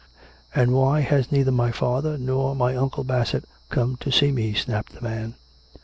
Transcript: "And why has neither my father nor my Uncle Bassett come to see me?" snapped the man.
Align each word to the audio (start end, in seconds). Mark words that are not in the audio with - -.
"And 0.55 0.71
why 0.73 1.01
has 1.01 1.31
neither 1.31 1.51
my 1.51 1.71
father 1.71 2.17
nor 2.17 2.55
my 2.55 2.75
Uncle 2.75 3.03
Bassett 3.03 3.45
come 3.69 3.97
to 3.97 4.11
see 4.11 4.31
me?" 4.31 4.51
snapped 4.55 4.93
the 4.95 5.01
man. 5.01 5.35